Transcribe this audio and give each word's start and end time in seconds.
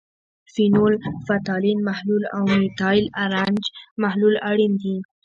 فینول 0.53 0.93
فتالین 1.25 1.79
محلول 1.89 2.23
او 2.37 2.43
میتایل 2.59 3.05
ارنج 3.23 3.63
محلول 4.03 4.35
اړین 4.49 4.73
دي. 4.81 4.95